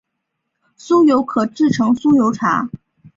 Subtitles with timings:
[0.79, 2.67] 酥油可制成酥油茶。